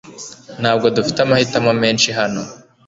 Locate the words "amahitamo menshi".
1.21-2.09